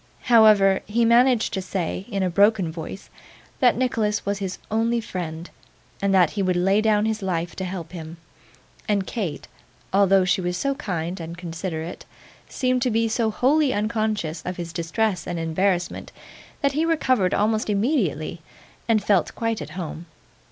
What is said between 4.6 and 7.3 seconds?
only friend, and that he would lay down his